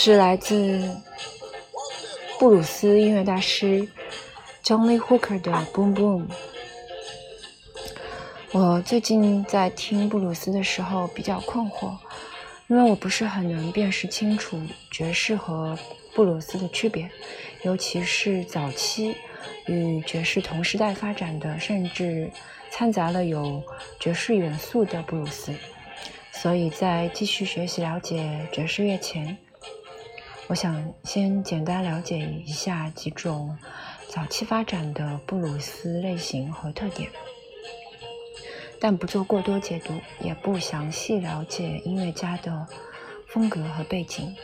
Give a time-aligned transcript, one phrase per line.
[0.00, 0.96] 是来自
[2.38, 3.88] 布鲁斯音乐大师
[4.62, 6.26] John Lee Hooker 的《Boom Boom》。
[8.52, 11.96] 我最近在听布鲁斯的时候比较困惑，
[12.68, 15.76] 因为我不是很能辨识清楚爵士和
[16.14, 17.10] 布鲁斯的区别，
[17.64, 19.16] 尤其是早期
[19.66, 22.30] 与爵士同时代发展的，甚至
[22.70, 23.60] 掺杂了有
[23.98, 25.52] 爵士元素的布鲁斯。
[26.30, 29.36] 所以在继续学习了解爵士乐前，
[30.48, 33.58] 我想先简单了解一下几种
[34.08, 37.10] 早期发展的布鲁斯类型和特点。
[38.80, 42.66] 但不做过多解读，也不详细了解音乐家的
[43.26, 44.34] 风格和背景。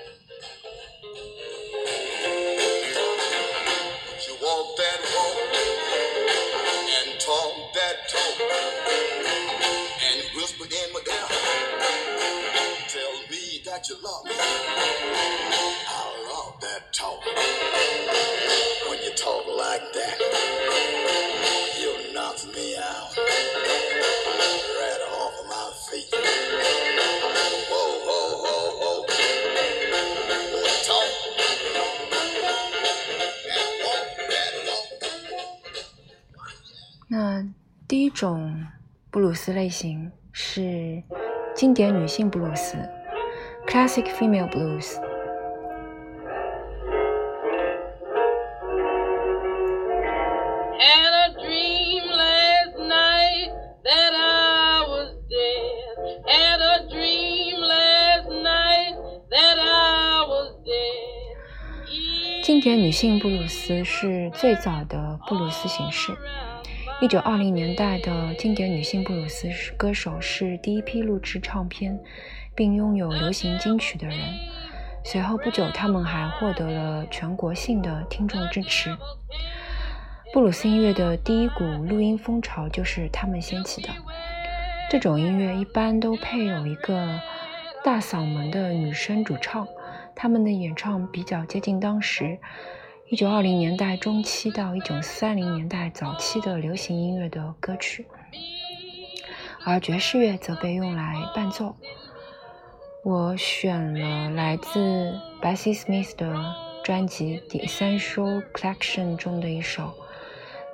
[16.95, 17.20] Talk.
[18.89, 20.17] When you talk like that,
[21.80, 23.11] you knock me out.
[24.79, 26.08] Right off of my feet.
[27.70, 29.07] Whoa, whoa, whoa, whoa.
[30.86, 31.83] Talk and
[33.85, 35.42] walk that walk.
[37.08, 37.45] 那
[37.89, 38.67] 第一种
[39.11, 41.02] 布鲁斯类型是
[41.57, 42.77] 经典女性布鲁斯
[43.67, 45.14] （Classic Female Blues）。
[62.45, 66.15] 经典女性布鲁斯是最早的布鲁斯形式。
[67.01, 71.99] 一九二零年代的经典女性布鲁斯歌手是第一批录制唱片
[72.55, 74.19] 并拥有流行金曲的人。
[75.03, 78.95] 随后不久，他们还获得了全国性的听众支持。
[80.35, 83.89] 布鲁斯音乐的第一股录音风潮就是他们掀起的。
[84.91, 87.19] 这种音乐一般都配有一个
[87.83, 89.67] 大嗓门的女声主唱，
[90.17, 92.39] 他们的演唱比较接近当时
[93.11, 98.07] 1920年代中期到1930年代早期的流行音乐的歌曲，
[99.64, 101.77] 而爵士乐则被用来伴奏。
[103.05, 106.35] 我选了来自 Bessie Smith 的
[106.83, 109.92] 专辑《The Essential Collection》中的一首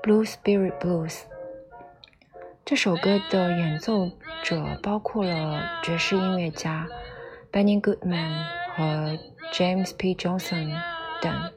[0.07, 1.11] 《Blue Spirit Blues》。
[2.65, 4.11] 这首歌的演奏
[4.45, 6.87] 者包括了爵士音乐家
[7.51, 8.45] Benny Goodman
[8.77, 9.19] 和
[9.53, 10.15] James P.
[10.15, 10.71] Johnson
[11.21, 11.51] 等。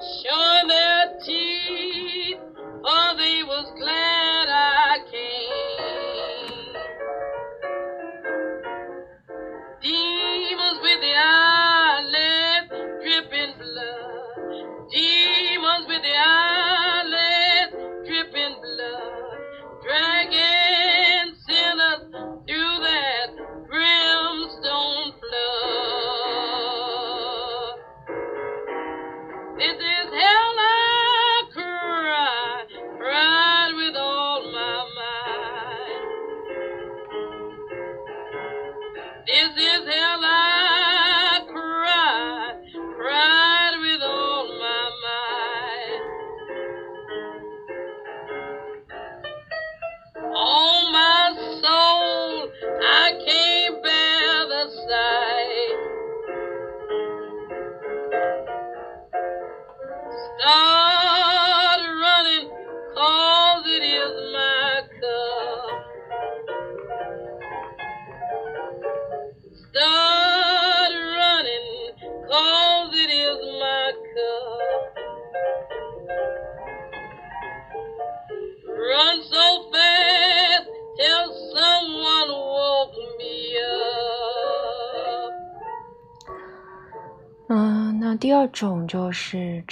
[0.00, 2.38] Showing their teeth,
[2.84, 5.61] oh, they was glad I came.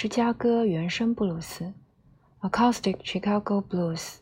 [0.01, 1.73] 芝加哥原生布鲁斯
[2.41, 4.15] ，Acoustic Chicago Blues，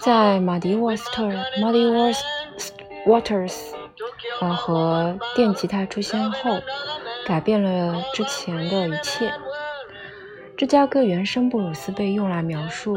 [0.00, 1.24] 在马迪沃斯特
[1.60, 2.14] （Muddy
[3.08, 3.56] Waters）
[4.38, 6.60] 和电吉他出现后，
[7.26, 9.34] 改变了之前的一切。
[10.56, 12.96] 芝加哥原生布鲁斯被用来描述。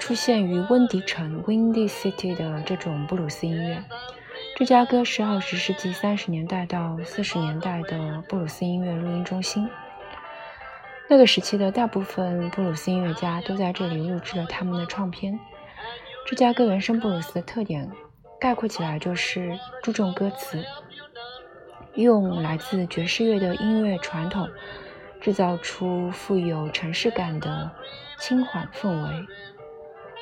[0.00, 3.82] 出现于温迪城 （Windy City） 的这种布鲁斯音乐。
[4.56, 9.68] 芝加哥是二十世纪三十年代到四十年代的布鲁斯音乐录音中心。
[11.08, 15.38] 那个时期的大部分布鲁斯音乐家都在这里录制了他们的唱片。
[16.26, 17.90] 芝加哥原声布鲁斯的特点
[18.40, 20.64] 概括起来就是注重歌词，
[21.94, 24.48] 用来自爵士乐的音乐传统。
[25.18, 27.70] 制造出富有城市感的
[28.20, 29.26] 轻缓氛围。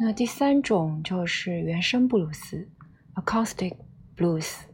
[0.00, 2.68] 那第三种就是原声布鲁斯
[3.14, 3.76] （acoustic
[4.16, 4.68] blues）。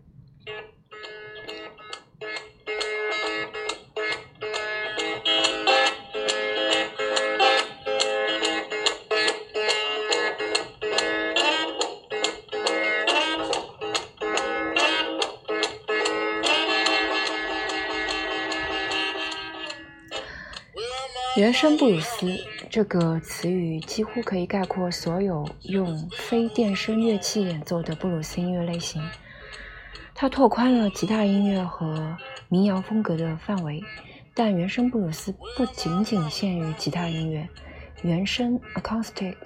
[21.45, 22.27] 原声布鲁斯
[22.71, 29.07] 这个词语几乎可以概括所有用非电声乐器演奏的布鲁斯音乐类型。
[30.15, 32.17] 它拓宽了吉他音乐和
[32.49, 33.85] 民谣风格的范围，
[34.33, 37.47] 但原声布鲁斯不仅仅限于吉他音乐。
[38.01, 39.37] 原声 （acoustic）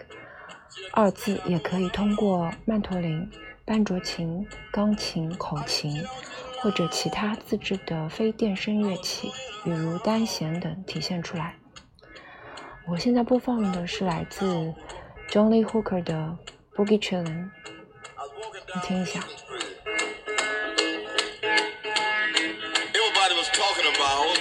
[0.92, 3.28] 二字也可以通过曼陀林、
[3.64, 6.00] 班卓琴、钢琴、口琴
[6.62, 9.32] 或者其他自制的非电声乐器，
[9.64, 11.56] 比如单弦等体现出来。
[12.87, 14.45] 我现在播放的是来自
[15.29, 16.37] John Lee Hooker 的
[16.75, 17.49] Boogie Chillin，
[18.75, 19.19] 你听一下。
[22.93, 24.37] Everybody was talking about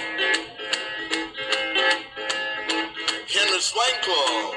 [3.27, 4.55] Henry Swank Club.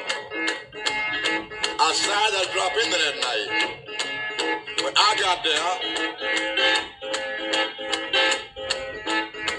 [1.79, 3.49] I decided I'd drop in there that night.
[4.83, 5.62] When I got there,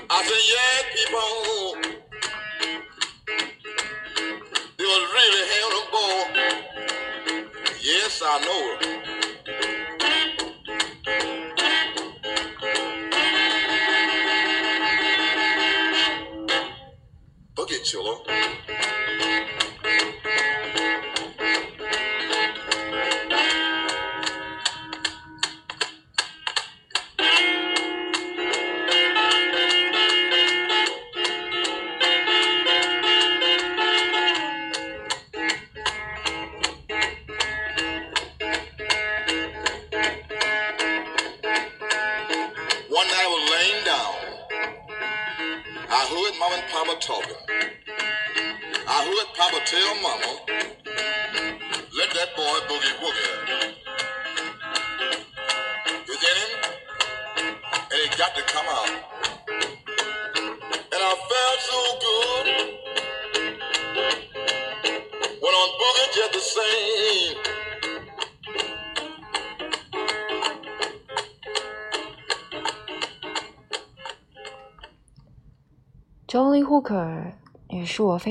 [0.09, 1.40] I said, yeah, people.
[8.32, 8.91] y'all know her.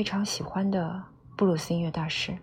[0.02, 1.00] 非常喜欢的
[1.36, 2.36] 布鲁斯音乐大师，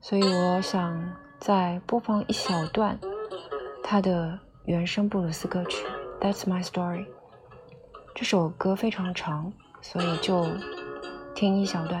[0.00, 2.98] 所以我想再播放一小段
[3.80, 5.86] 他的原声布鲁斯歌曲
[6.20, 7.04] 《That's My Story》。
[8.12, 10.48] 这首歌非常长，所以就
[11.36, 12.00] 听一小段。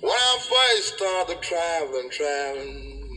[0.00, 3.09] When I first started traveling, traveling.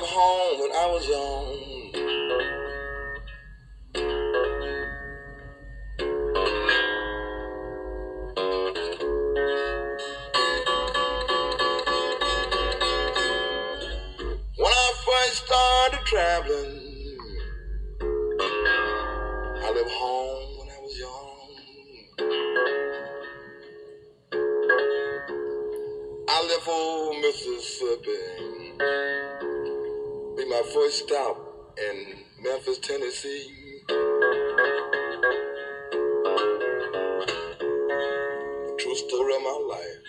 [0.00, 1.92] Home when I was young.
[14.56, 16.71] When I first started traveling,
[30.72, 31.36] first stop
[31.76, 31.96] in
[32.42, 33.50] Memphis, Tennessee.
[38.78, 40.02] True story of my life.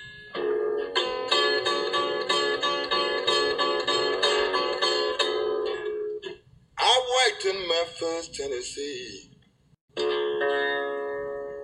[6.77, 9.31] I worked in Memphis, Tennessee.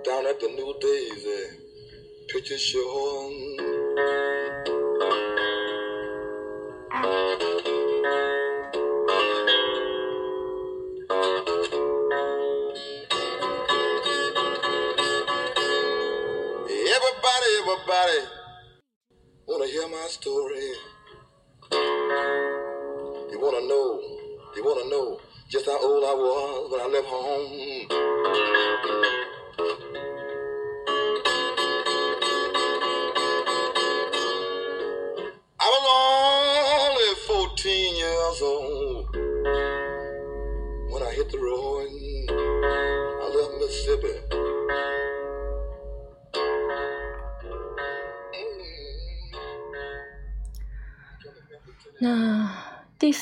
[0.03, 1.57] Down at the New Daisy
[2.27, 3.58] Picture Show.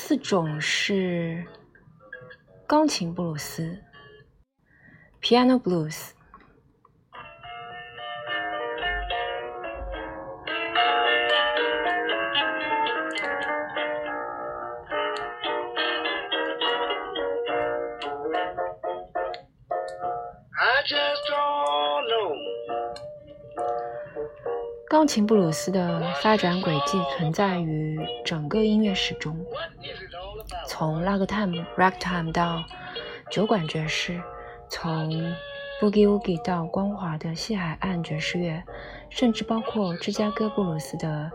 [0.07, 1.45] 四种是
[2.65, 3.77] 钢琴布鲁斯
[5.21, 6.16] （Piano Blues）。
[25.07, 30.67] 钢琴布鲁斯的发展轨迹存在于整个音乐史中，What is it all about?
[30.67, 32.61] 从拉格 time、ragtime 到
[33.31, 34.21] 酒馆爵士，
[34.69, 35.09] 从
[35.79, 38.61] boogie woogie 到光滑的西海岸爵士乐，
[39.09, 41.31] 甚至包括芝加哥布鲁斯的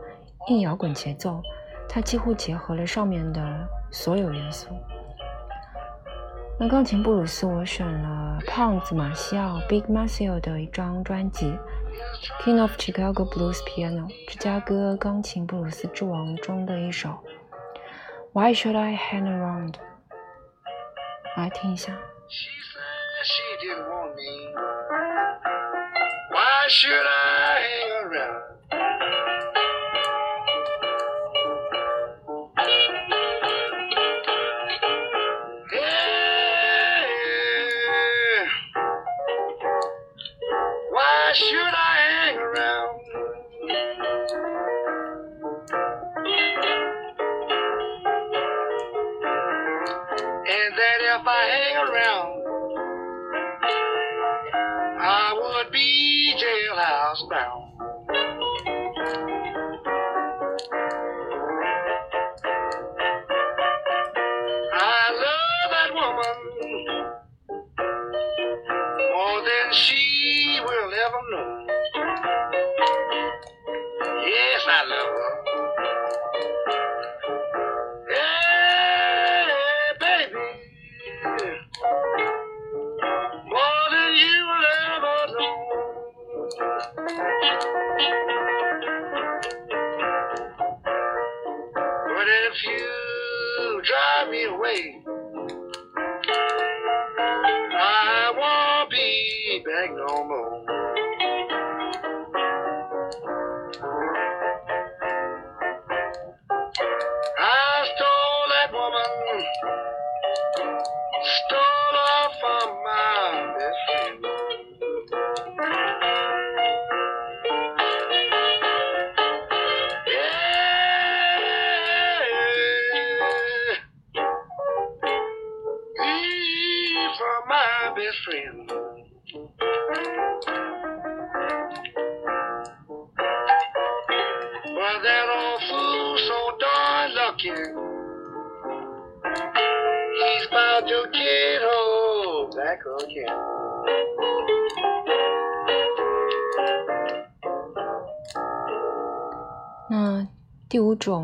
[0.49, 1.41] 硬摇滚节奏，
[1.89, 4.69] 它几乎结合了上面的所有元素。
[6.65, 11.47] 那钢琴布鲁斯，我选了胖子马西奥 （Big Maceo） 的一张专辑
[12.41, 17.19] 《King of Chicago Blues Piano》（芝加哥钢琴布鲁斯之王）中的一首。
[18.33, 19.75] Why should I hang around？
[21.37, 21.99] 来听一下。
[22.29, 24.55] She said she didn't want me.
[26.31, 27.92] Why should I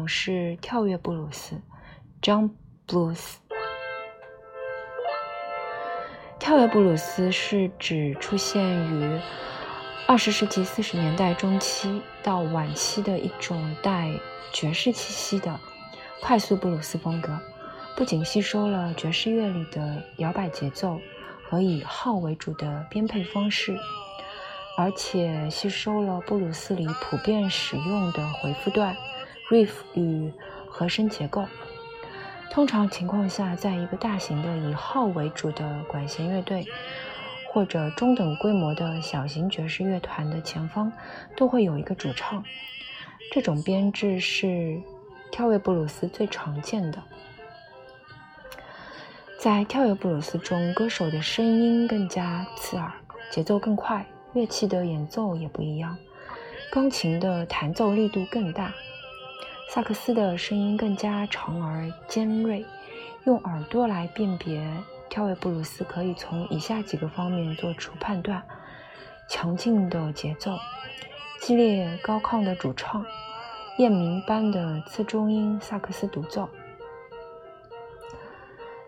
[0.08, 1.60] 是跳跃布鲁斯
[2.22, 2.52] （Jump
[2.86, 3.34] Blues）。
[6.38, 9.20] 跳跃布鲁斯是指出现于
[10.06, 14.10] 二十世纪四十年代中期到晚期的一种带
[14.52, 15.60] 爵士气息的
[16.22, 17.38] 快速布鲁斯风格，
[17.94, 20.98] 不仅吸收了爵士乐里的摇摆节奏
[21.44, 23.76] 和以号为主的编配方式。
[24.78, 28.96] 而且吸收了布鲁斯里普遍使用的回复段、
[29.50, 30.32] riff 与
[30.68, 31.44] 和声结构。
[32.50, 36.66] 通常情况下，在一个大型的以号为主的管弦乐队，
[37.52, 40.92] 或者中等规模的小型爵士乐团的前方，
[41.36, 42.42] 都会有一个主唱。
[43.30, 44.80] 这种编制是
[45.30, 47.02] 跳跃布鲁斯最常见的。
[49.38, 52.90] 在跳跃布鲁斯中，歌手的声音更加刺耳，
[53.30, 54.04] 节奏更快。
[54.32, 55.96] 乐器的演奏也不一样，
[56.70, 58.72] 钢琴的弹奏力度更大，
[59.70, 62.64] 萨克斯的声音更加长而尖锐。
[63.24, 64.66] 用耳朵来辨别
[65.10, 68.42] 跳跃布鲁斯，可以从以下几个方面做出判断：
[69.28, 70.56] 强劲的节奏、
[71.38, 73.04] 激烈高亢的主唱、
[73.76, 76.48] 雁鸣般的次中音萨克斯独奏。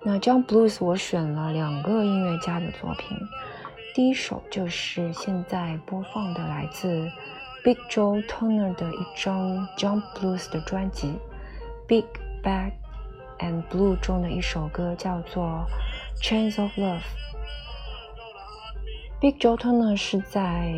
[0.02, 3.18] 那 John Blues 我选了两个音乐家的作品。
[3.94, 7.10] 第一首就是现在播放的来自
[7.62, 11.08] Big Joe Turner 的一张 Jump Blues 的专辑
[11.86, 12.06] 《Big
[12.42, 12.72] Bad
[13.38, 15.66] and Blue》中的一首歌，叫做
[16.22, 17.00] 《Chains of Love》。
[19.20, 20.72] Big Joe Turner 是在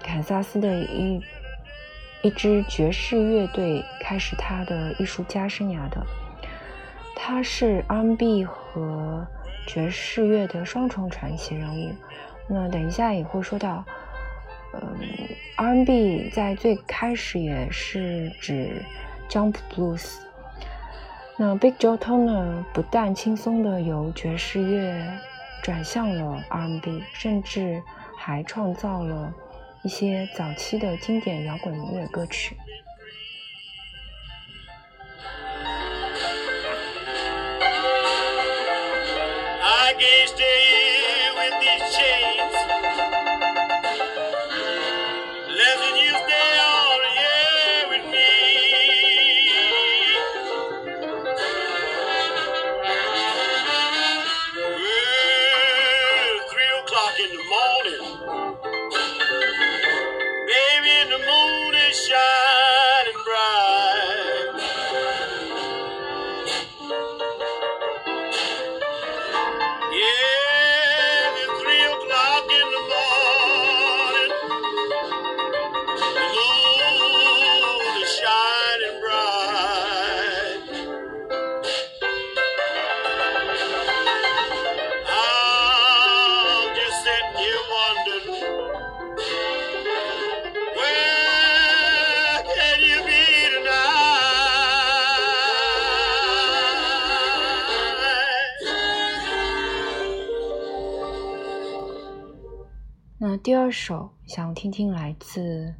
[0.00, 1.20] 堪萨斯的一
[2.22, 6.06] 一支爵士乐队开始他的艺术家生涯的，
[7.16, 9.26] 他是 R&B 和
[9.66, 11.92] 爵士乐的双重传奇人物。
[12.48, 13.84] 那等一下也会说到，
[14.74, 15.00] 嗯
[15.56, 18.82] ，R&B 在最开始也是指
[19.28, 20.18] Jump Blues。
[21.36, 25.00] 那 Big Joe Turner 不但轻松的由爵士乐
[25.62, 27.82] 转向了 R&B，甚至
[28.16, 29.32] 还创造了
[29.82, 32.56] 一些早期的经典摇滚音乐歌曲。
[39.60, 39.94] I
[103.42, 105.74] 第二首想听听来自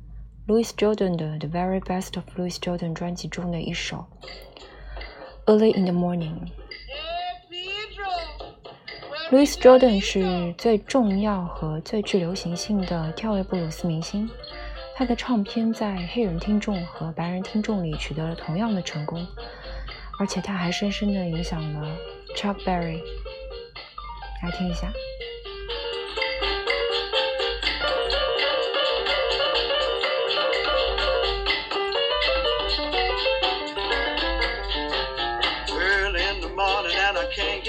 [0.47, 4.07] Louis Jordan 的《The Very Best of Louis Jordan》专辑中的一首
[5.53, 6.35] 《Early in the Morning》。
[9.31, 14.29] Louis Jordan 是最重要和最具流行性的跳跃布鲁斯明星，
[14.95, 19.27] 他的唱片在黑人听众和白人听众里取得了同样的成功，
[20.21, 21.97] 而且他还深深地影响了
[22.37, 23.01] Chuck Berry。
[24.43, 24.93] 来听一下。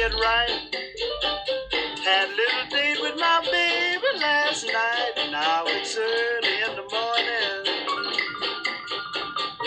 [0.01, 0.75] I right.
[2.05, 5.29] Had a little date with my baby last night.
[5.29, 7.65] Now it's early in the morning.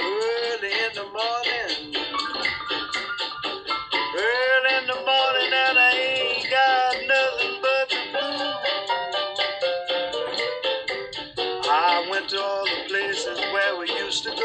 [0.01, 1.97] Early in the morning.
[4.17, 8.89] Early in the morning and I ain't got nothing but the blues.
[11.69, 14.42] I went to all the places where we used to go.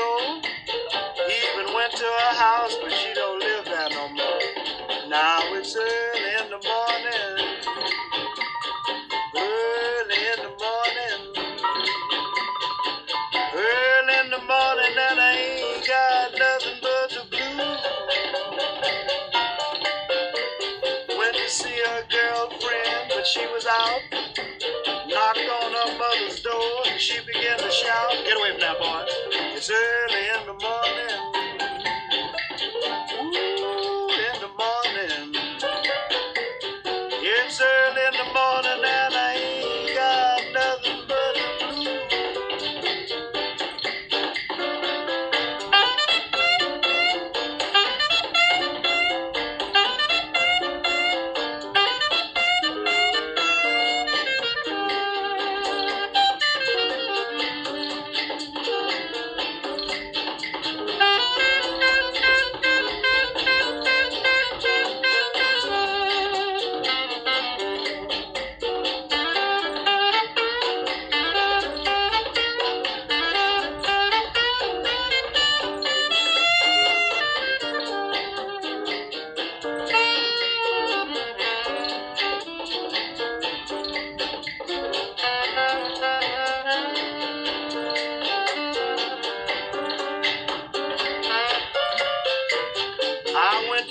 [29.68, 30.07] Jackson.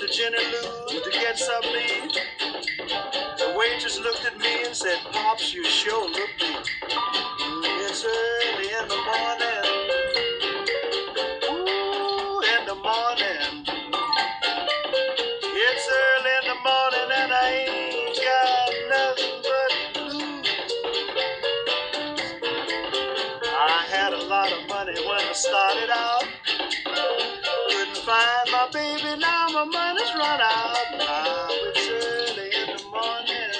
[0.07, 2.11] Went to Jenny to get something.
[3.37, 6.76] The waitress looked at me and said, Pops, you sure look beat.
[29.56, 30.76] baby, now my money's run out.
[30.98, 33.54] Now it's early in the morning.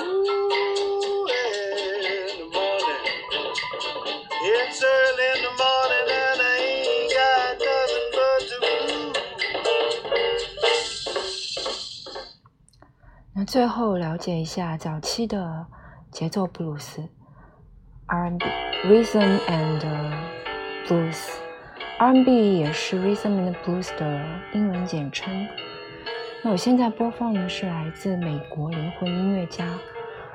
[0.00, 3.04] Ooh, in the morning.
[4.44, 9.16] It's early in the morning and I ain't got nothing but the blues.
[13.34, 15.66] 那最后了解一下早期的
[16.10, 17.08] 节奏布鲁斯
[18.06, 18.44] R&B
[18.84, 19.80] Rhythm and
[20.86, 21.35] Blues。
[21.99, 25.47] R&B 也是 Rhythm and Blues 的英文简称。
[26.43, 29.65] 那我现在播放的是来自美国灵魂音乐家、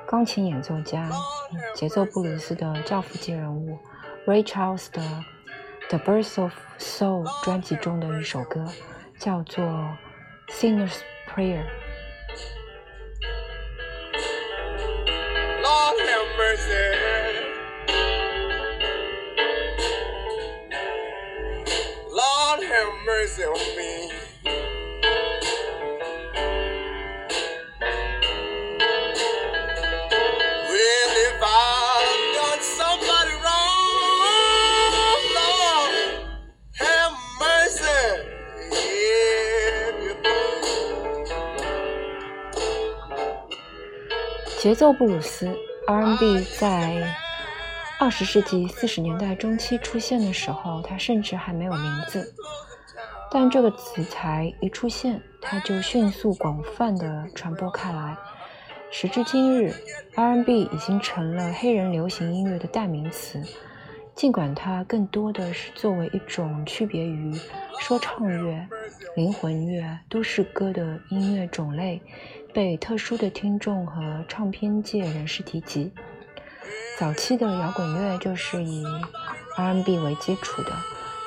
[0.05, 1.09] 钢琴演奏家、
[1.73, 3.79] 节奏布鲁斯的教父级人物
[4.27, 5.01] Ray Charles 的
[5.89, 8.67] 《The Birth of Soul》专辑中的一首歌，
[9.17, 9.65] 叫做
[10.49, 10.97] 《Sinner's
[11.33, 11.63] Prayer》。
[15.63, 17.22] Lord have mercy.
[23.05, 24.11] Mercy on me.
[30.69, 34.93] Well, if I've done somebody wrong,
[35.37, 35.95] Lord,
[36.79, 38.03] have mercy.
[38.71, 40.43] You think
[44.61, 45.57] 节奏布鲁斯
[45.89, 47.17] （R&B） 在
[47.99, 52.33] 二十世纪四十年代中期出现的时候，它甚至还没有名字。
[53.35, 58.15] 但这个词才一出现，它就迅速广泛的传播开来。
[58.91, 59.73] 时至今日
[60.15, 63.43] ，R&B 已经成了黑人流行音乐的代名词。
[64.15, 67.35] 尽管它更多的是作为一种区别于
[67.81, 68.69] 说唱乐、
[69.17, 72.03] 灵魂乐、都市歌的音乐种类，
[72.53, 75.91] 被特殊的听众和唱片界人士提及。
[76.99, 78.85] 早期的摇滚乐就是以
[79.57, 80.71] R&B 为基础的，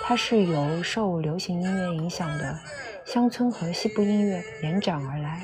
[0.07, 2.59] 它是由受流行音乐影响的
[3.05, 5.41] 乡村和西部音乐延展而来。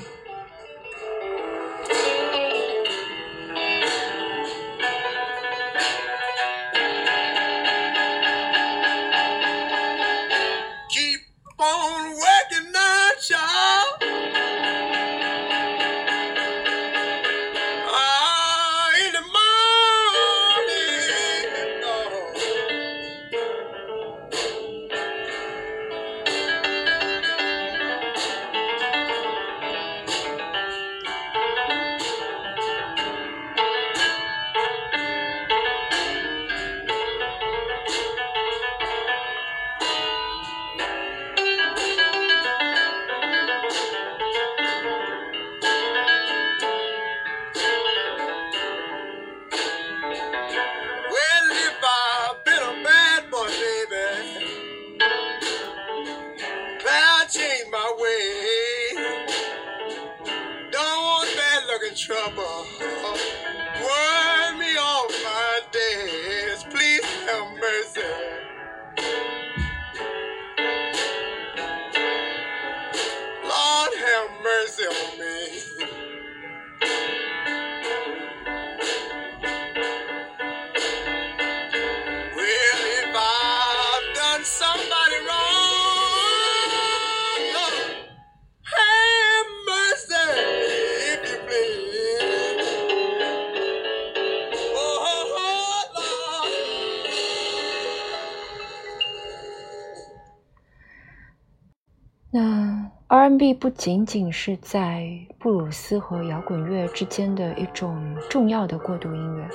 [103.54, 105.10] 不仅仅是在
[105.40, 109.48] 布鲁斯和摇滚乐之间的一种重要的过渡音乐，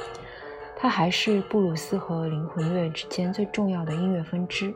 [0.77, 4.75] 它还是布鲁斯和灵魂乐之间最重要的音乐分支。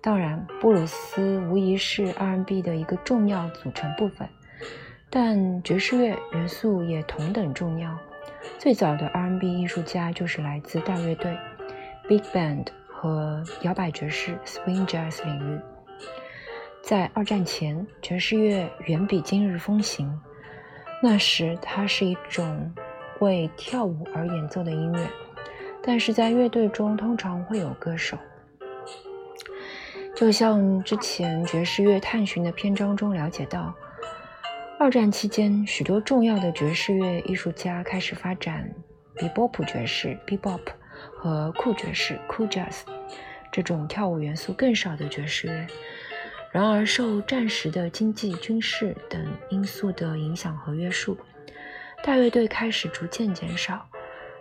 [0.00, 4.28] 当然，布鲁斯无疑是 R&B 的一个重要组成部分，
[5.10, 7.98] 但爵士乐元素也同等重要。
[8.58, 11.36] 最早的 R&B 艺术家就是来自大乐队、
[12.08, 15.60] Big Band 和摇摆爵士 （Swing Jazz） 领域。
[16.82, 20.20] 在二战前，爵士乐远比今日风行。
[21.02, 22.72] 那时，它是一种
[23.20, 25.08] 为跳舞而演奏的音乐，
[25.82, 28.16] 但是在乐队中通常会有歌手。
[30.16, 33.74] 就像之前爵士乐探寻的篇章中了解到，
[34.78, 38.68] 二战期间，许多重要的爵士乐艺术家开始发展
[39.16, 40.60] 比波普爵士 （Bebop）
[41.16, 42.80] 和酷爵士 （Cool Jazz）
[43.52, 45.66] 这种跳舞元素更少的爵士乐。
[46.50, 51.16] 然而，受战时的经济、军事等因素的影响和约束，
[52.02, 53.86] 大乐队开始逐渐减少。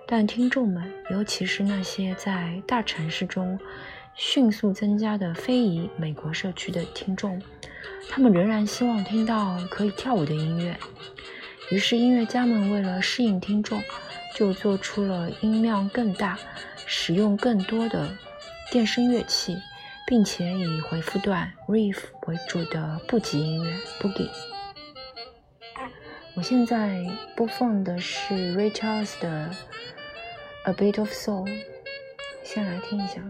[0.07, 3.59] 但听众们，尤其是那些在大城市中
[4.15, 7.41] 迅速增加的非裔美国社区的听众，
[8.09, 10.77] 他们仍然希望听到可以跳舞的音乐。
[11.71, 13.83] 于是，音乐家们为了适应听众，
[14.33, 16.39] 就做出了音量更大、
[16.85, 18.09] 使用更多的
[18.71, 19.57] 电声乐器。
[20.07, 24.29] 并且以回复段 （riff） 为主的布吉音乐 （boogie）。
[26.33, 29.51] 我现在播放的是 Ray Charles 的
[30.71, 31.45] 《A Bit of Soul》，
[32.41, 33.21] 先来听一下。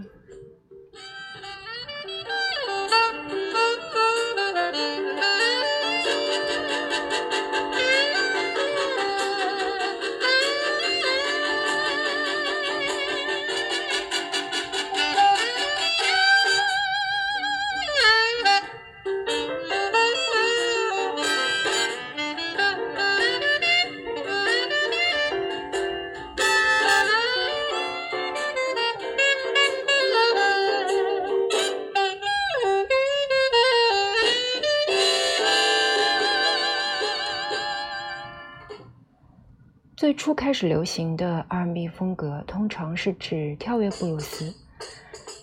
[40.47, 44.55] 开始流行的 R&B 风格，通常是指跳跃布鲁斯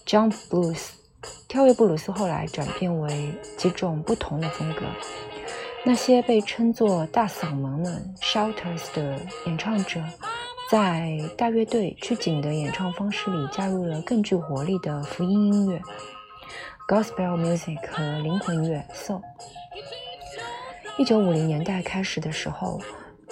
[0.07, 0.93] （Jump Blues）。
[1.47, 4.81] 跳跃布鲁斯后来转变为几种不同的风格。
[5.85, 10.03] 那些被称作大嗓门们 （Shouters） 的演唱者，
[10.71, 15.83] 在大乐队拘谨的演唱方式里加入了更具活力的福音音乐
[16.88, 19.21] （Gospel Music） 和灵魂乐 （Soul）。
[20.97, 22.81] 一九五零年代开始的时候，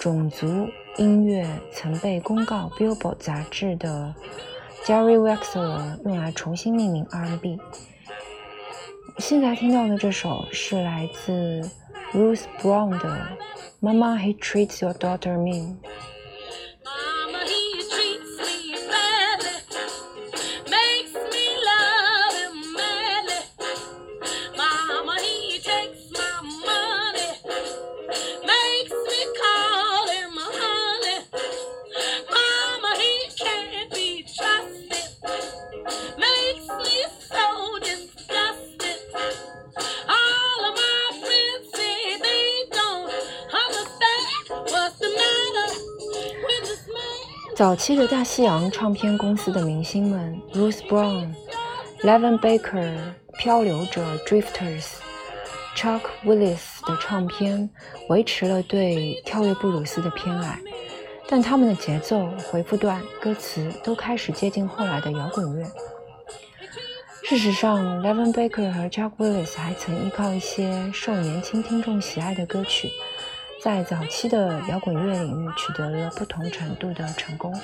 [0.03, 4.13] 种族音乐曾被公告 Billboard 杂志的
[4.83, 7.57] Jerry Wexler 用来重新命名 R&B。
[9.17, 11.61] 现在听到的这首是来自
[12.11, 13.37] Ruth Brown 的
[13.81, 15.75] 《Mama He Treats Your Daughter Mean》。
[47.55, 51.35] 早期的大西洋唱片公司的明星们，Ruth Brown、
[52.01, 52.95] Levin Baker、
[53.37, 54.93] 漂流者 Drifters、
[55.75, 57.69] Chuck Willis 的唱片
[58.09, 60.57] 维持了对跳跃布鲁斯的偏爱，
[61.29, 65.63] 但他们的节奏、回复段、歌词都开始接近后来的摇滚乐。
[67.25, 72.89] 事实上，Levin Baker 和 Chuck Willis 还曾依靠一些受年轻听众喜爱的歌曲，
[73.63, 77.63] 在早期的摇滚乐领域取得了不同程度的成功。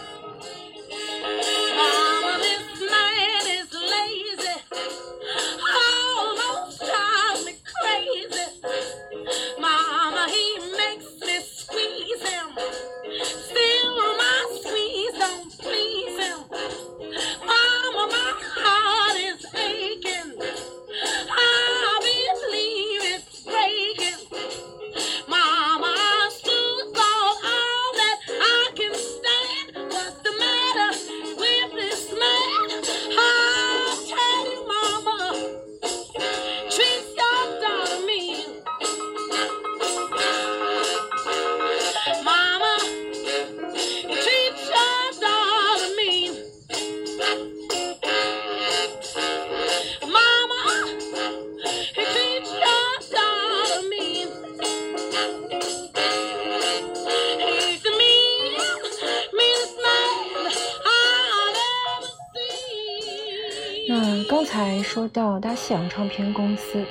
[65.69, 66.83] 西洋唱片公司，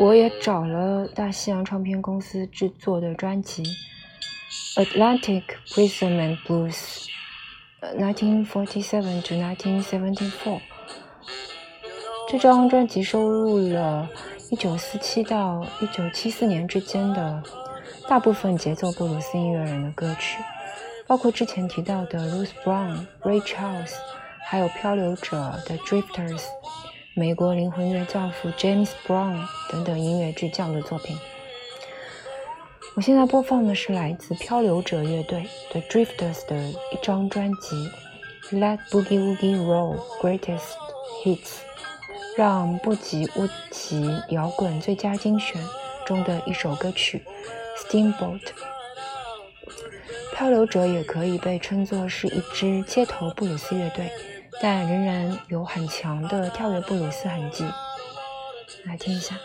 [0.00, 3.62] 我也找了大西洋唱片公司制作的专辑
[4.84, 5.44] 《Atlantic
[5.76, 7.06] Rhythm and Blues》
[7.96, 10.60] （1947 to 1974）。
[12.28, 14.10] 这张专辑收录了
[14.50, 17.40] 1947到1974年之间的
[18.08, 20.42] 大部分节奏布鲁斯音乐人的歌曲，
[21.06, 23.92] 包括之前提到的 Louis Brown、Ray Charles。
[24.50, 25.36] 还有漂流者
[25.66, 26.42] 的 Drifters、
[27.18, 31.18] 美国灵魂乐教父 James Brown 等等音乐巨匠的作品。
[32.94, 37.90] 我现在播放的是来自漂流者乐队 The Drifters 的一张专辑
[38.56, 40.76] 《Let Boogie Woogie Roll Greatest
[41.24, 41.38] Hits》，
[42.36, 45.60] 让不及乌奇摇滚最佳精选
[46.06, 47.20] 中的一首歌曲
[47.90, 48.40] 《Steamboat》。
[50.36, 54.08] 漂流者也可以被称作是一支街头布鲁斯乐队。
[54.60, 57.64] 但仍然有很强的跳跃布鲁斯痕迹，
[58.84, 59.36] 来听一下。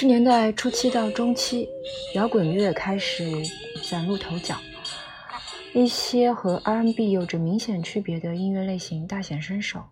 [0.00, 1.68] 十年代初期到中期，
[2.14, 3.42] 摇滚乐开始
[3.90, 4.54] 崭露头角，
[5.74, 9.82] 一些和 R&B 有着明显区别的音乐类型大显身手。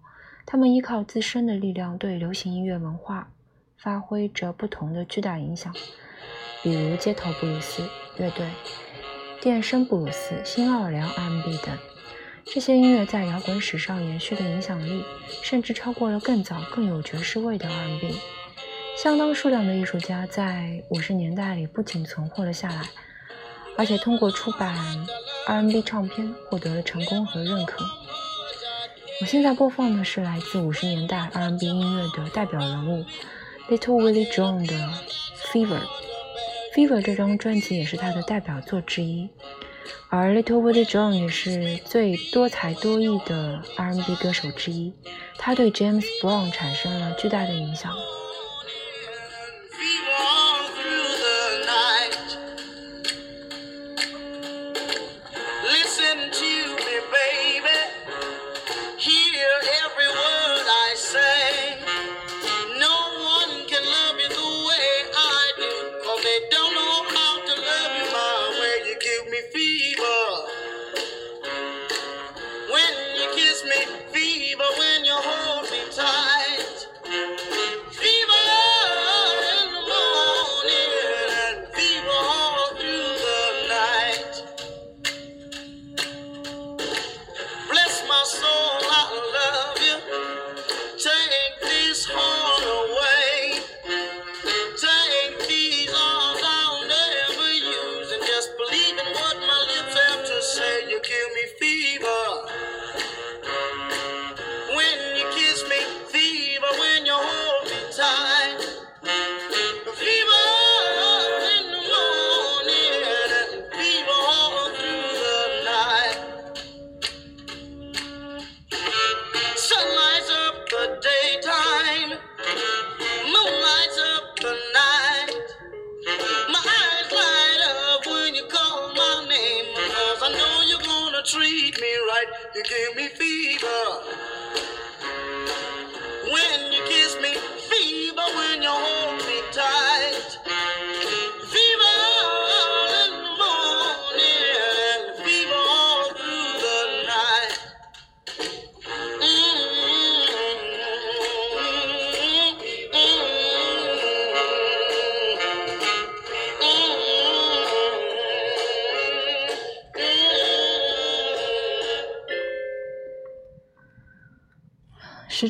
[0.47, 3.33] 他们依靠自身的力量，对流行音乐文化
[3.77, 5.75] 发挥着不同的巨大影响，
[6.63, 7.83] 比如街头布鲁斯
[8.17, 8.47] 乐队、
[9.41, 11.77] 电声布鲁斯、新奥尔良 R&B 等。
[12.45, 15.03] 这些音乐在摇滚史上延续的影响力，
[15.43, 18.15] 甚至超过了更早、更有爵士味的 R&B。
[18.97, 22.89] 相当数量的艺术家在五十年代里不仅存活了下来，
[23.77, 24.75] 而且通过出版
[25.47, 27.85] R&B 唱片获得了成功和认可。
[29.21, 33.05] 我现在播放的是来自五十年代 R&B 音乐的代表人物
[33.69, 34.75] Little Willie John 的
[35.53, 35.79] 《Fever》。
[36.75, 39.29] 《Fever》这张专辑也是他的代表作之一，
[40.09, 44.95] 而 Little Willie John 也是最多才多艺的 R&B 歌手之一，
[45.39, 47.95] 他对 James Brown 产生了巨大的影响。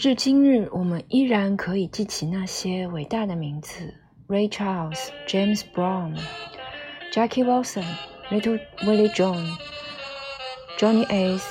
[0.07, 3.93] 至今日，我们依然可以记起那些伟大的名字
[4.29, 6.17] ：Ray Charles、James Brown、
[7.13, 7.85] Jackie Wilson、
[8.31, 9.45] Little Willie John、
[10.79, 11.43] Johnny Ace、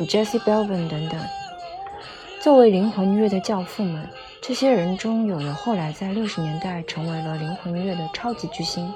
[0.00, 1.18] Jesse Belvin 等等。
[2.42, 4.06] 作为灵魂乐的教父们，
[4.42, 8.92] 这些人中有的后来在六十年代成为了灵魂乐的超级巨星，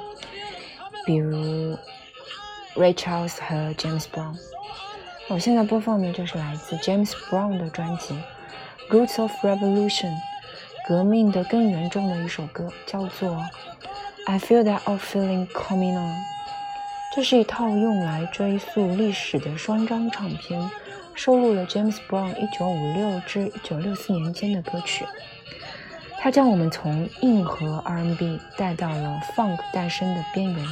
[1.07, 1.75] 比如
[2.75, 4.37] Ray Charles 和 James Brown。
[5.31, 8.13] 我现在播放的就是来自 James Brown 的专辑
[8.91, 10.11] 《Roots of Revolution》
[10.87, 13.31] 革命的根源中的一首歌，叫做
[14.27, 16.13] 《I Feel That Old Feeling Coming On》。
[17.15, 20.71] 这是一套用来追溯历史的双张唱片。
[21.17, 25.07] 收录了 James Brown 1956至1964年间的歌曲，
[26.19, 30.67] 它将我们从硬核 R&B 带到了 Funk 诞生的边缘。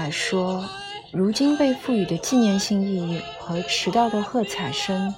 [0.00, 0.64] 来说，
[1.12, 5.14] 如今被赋予的纪念性意义和迟到的喝彩声，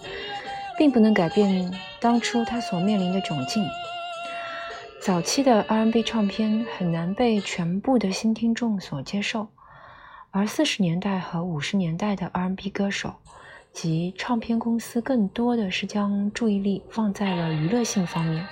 [0.76, 3.64] 并不能改变当初他所面临的窘境。
[5.00, 9.46] 早期的 R&B 唱片很难被全部的新听众所接受，
[10.32, 13.14] 而四十年代和五十年代的 R&B 歌手
[13.72, 18.44] 及唱片公司更多的是将注意力放在了娱乐性方面，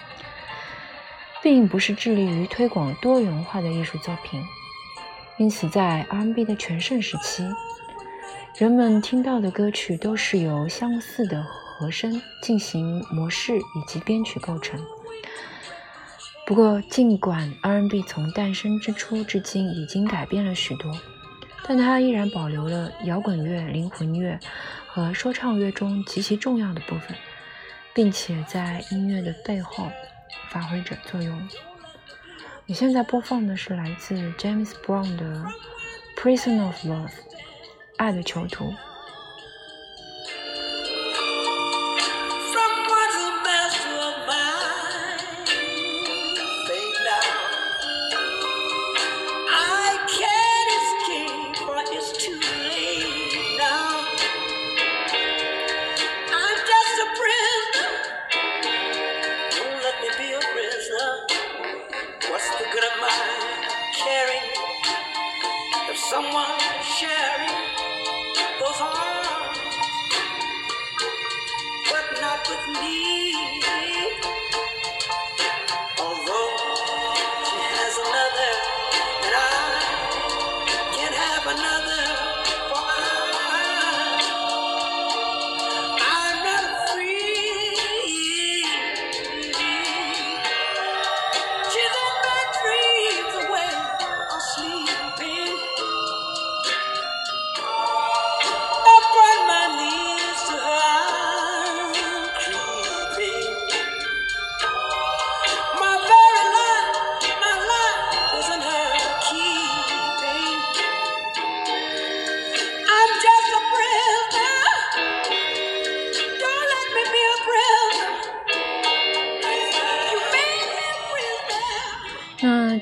[1.43, 4.41] 并不是致力于推广多元化的艺术作品。
[5.41, 7.43] 因此，在 R&B 的全盛时期，
[8.59, 14.79] 人们听到的歌曲都是由相似的和声进行模式以及编曲构成。
[16.47, 20.93] 不过，尽管 R&B 从诞生之初至今已经改变了许多，
[21.67, 24.39] 但它依然保留了摇滚乐、灵魂乐
[24.89, 27.17] 和说唱乐中极其重要的部分，
[27.95, 29.89] 并且在音乐的背后
[30.51, 31.49] 发挥着作用。
[32.71, 35.25] 你现在播放的是来自 James Brown 的
[36.17, 37.09] 《Prison of Love》，
[37.97, 38.73] 爱的囚徒。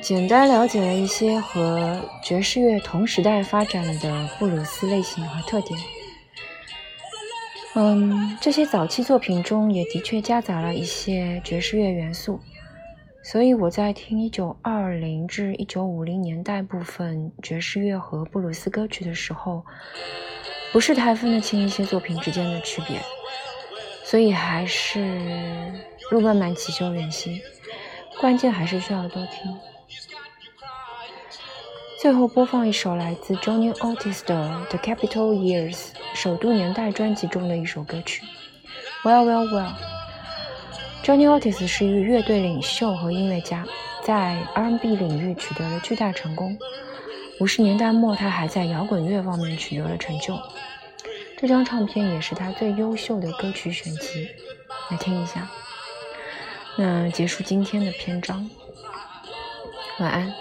[0.08, 5.78] 简单了解了一些和爵士乐同时代发展的布鲁斯类型和特点。
[7.74, 12.40] 嗯，这些早期作品中也的确夹杂了一些爵士乐元素，
[13.22, 19.62] 所以我在听1920至1950年代部分爵士乐和布鲁斯歌曲的时候，
[20.72, 22.98] 不是太分得清一些作品之间的区别，
[24.04, 25.06] 所以还是
[26.10, 27.42] 路漫漫其修远兮，
[28.18, 29.54] 关键还是需要多听。
[32.00, 34.36] 最后播放一首来自 Johnny Otis 的
[34.68, 35.74] 《The Capitol Years》
[36.14, 38.22] 首度年代专辑中的一首歌曲。
[39.02, 39.72] Well, well, well。
[41.02, 43.66] Johnny Otis 是一位乐队领袖和音乐家，
[44.04, 46.56] 在 R&B 领域取得了巨大成功。
[47.40, 50.38] 五十年代末，他还在摇滚乐方面取得了成就。
[51.36, 54.28] 这张唱片也是他最优秀的歌曲选集，
[54.88, 55.48] 来听一下。
[56.76, 58.48] 那结束今天的篇章，
[59.98, 60.32] 晚安。